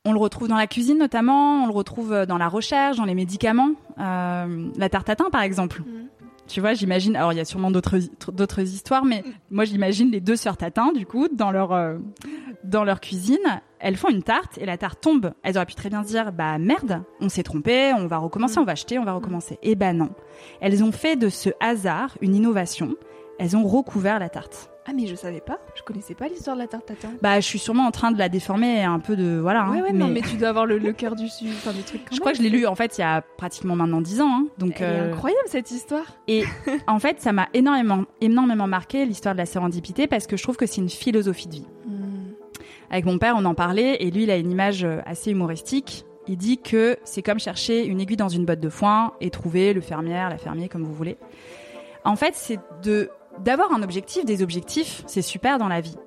[0.05, 3.15] On le retrouve dans la cuisine notamment, on le retrouve dans la recherche, dans les
[3.15, 3.71] médicaments.
[3.99, 5.81] Euh, la tarte tatin, par exemple.
[5.81, 6.07] Mhm.
[6.49, 7.15] Tu vois, j'imagine.
[7.15, 11.05] Alors, il y a sûrement d'autres histoires, mais moi, j'imagine les deux sœurs Tatin, du
[11.05, 11.97] coup, dans leur euh,
[12.63, 13.37] dans leur cuisine,
[13.79, 15.31] elles font une tarte et la tarte tombe.
[15.43, 18.57] Elles auraient pu très bien se dire, bah merde, on s'est trompé, on va recommencer,
[18.57, 19.59] on va acheter, on va recommencer.
[19.61, 20.09] Et bah non,
[20.59, 22.95] elles ont fait de ce hasard une innovation.
[23.37, 24.71] Elles ont recouvert la tarte.
[24.89, 27.10] Ah mais je savais pas, je connaissais pas l'histoire de la tarte tatin.
[27.21, 29.65] Bah je suis sûrement en train de la déformer un peu de voilà.
[29.65, 29.99] Hein, ouais ouais mais...
[29.99, 32.02] non mais tu dois avoir le, cœur du sud, enfin du truc.
[32.12, 34.32] je crois que je l'ai lu en fait il y a pratiquement maintenant 10 ans.
[34.32, 35.13] Hein, donc euh...
[35.13, 36.06] incroyable cette histoire.
[36.28, 36.43] Et
[36.88, 40.58] en fait ça m'a énormément énormément marqué l'histoire de la sérendipité parce que je trouve
[40.58, 41.67] que c'est une philosophie de vie.
[41.86, 42.32] Hmm.
[42.89, 46.04] Avec mon père on en parlait et lui il a une image euh, assez humoristique.
[46.28, 49.73] Il dit que c'est comme chercher une aiguille dans une botte de foin et trouver
[49.73, 51.17] le fermière, la fermier comme vous voulez.
[52.06, 55.97] En fait c'est de d'avoir un objectif, des objectifs, c'est super dans la vie.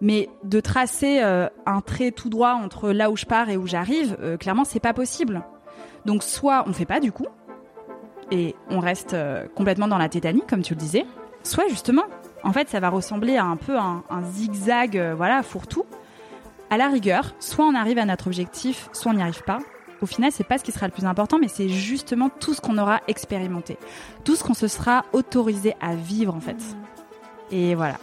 [0.00, 3.66] Mais de tracer euh, un trait tout droit entre là où je pars et où
[3.66, 5.42] j'arrive, euh, clairement, c'est pas possible.
[6.06, 7.26] Donc soit on fait pas du coup,
[8.30, 11.04] et on reste euh, complètement dans la tétanie, comme tu le disais,
[11.42, 12.04] soit justement,
[12.44, 15.84] en fait, ça va ressembler à un peu un, un zigzag, voilà, fourre-tout.
[16.70, 19.58] À la rigueur, soit on arrive à notre objectif, soit on n'y arrive pas
[20.02, 22.60] au final, c'est pas ce qui sera le plus important, mais c'est justement tout ce
[22.60, 23.76] qu'on aura expérimenté,
[24.24, 26.58] tout ce qu'on se sera autorisé à vivre en fait.
[27.52, 27.98] Et voilà,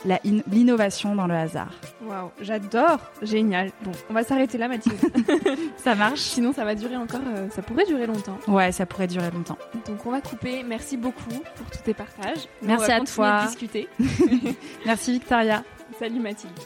[0.52, 1.72] l'innovation dans le hasard.
[2.06, 3.72] Waouh, j'adore, génial.
[3.82, 4.98] Bon, on va s'arrêter là, Mathilde.
[5.78, 6.20] ça marche.
[6.20, 8.38] Sinon, ça va durer encore, euh, ça pourrait durer longtemps.
[8.48, 9.58] Ouais, ça pourrait durer longtemps.
[9.88, 10.64] Donc, on va couper.
[10.64, 12.50] Merci beaucoup pour tous tes partages.
[12.62, 13.46] Merci à toi.
[13.46, 13.88] discuter.
[14.86, 15.64] Merci Victoria.
[15.98, 16.60] Salut Mathilde.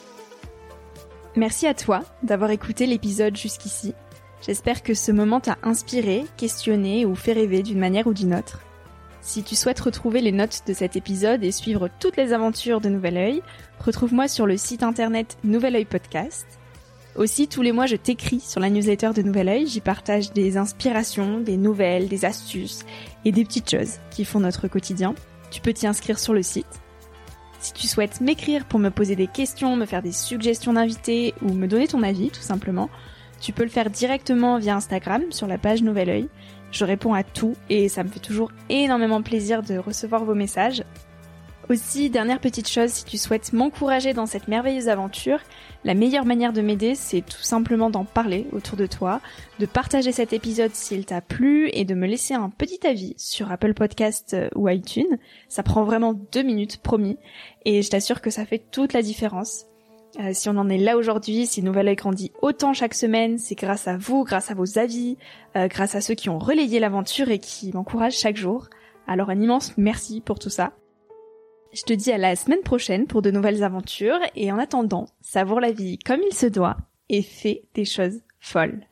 [1.35, 3.93] Merci à toi d'avoir écouté l'épisode jusqu'ici.
[4.41, 8.61] J'espère que ce moment t'a inspiré, questionné ou fait rêver d'une manière ou d'une autre.
[9.21, 12.89] Si tu souhaites retrouver les notes de cet épisode et suivre toutes les aventures de
[12.89, 13.41] Nouvel Oeil,
[13.79, 16.47] retrouve-moi sur le site internet Nouvel Oeil Podcast.
[17.15, 19.67] Aussi, tous les mois, je t'écris sur la newsletter de Nouvel Oeil.
[19.67, 22.83] J'y partage des inspirations, des nouvelles, des astuces
[23.25, 25.13] et des petites choses qui font notre quotidien.
[25.51, 26.81] Tu peux t'y inscrire sur le site.
[27.59, 31.53] Si tu souhaites m'écrire pour me poser des questions, me faire des suggestions d'invités ou
[31.53, 32.89] me donner ton avis, tout simplement,
[33.41, 36.29] tu peux le faire directement via Instagram sur la page Nouvel Oeil.
[36.71, 40.83] Je réponds à tout et ça me fait toujours énormément plaisir de recevoir vos messages.
[41.69, 45.39] Aussi, dernière petite chose, si tu souhaites m'encourager dans cette merveilleuse aventure,
[45.85, 49.21] la meilleure manière de m'aider, c'est tout simplement d'en parler autour de toi,
[49.59, 53.51] de partager cet épisode s'il t'a plu et de me laisser un petit avis sur
[53.51, 55.17] Apple Podcast euh, ou iTunes.
[55.47, 57.17] Ça prend vraiment deux minutes, promis,
[57.63, 59.70] et je t'assure que ça fait toute la différence.
[60.19, 63.87] Euh, si on en est là aujourd'hui, si Nouvelle grandit autant chaque semaine, c'est grâce
[63.87, 65.17] à vous, grâce à vos avis,
[65.55, 68.67] euh, grâce à ceux qui ont relayé l'aventure et qui m'encouragent chaque jour.
[69.07, 70.73] Alors un immense merci pour tout ça.
[71.73, 75.61] Je te dis à la semaine prochaine pour de nouvelles aventures et en attendant, savoure
[75.61, 76.75] la vie comme il se doit
[77.07, 78.90] et fais des choses folles.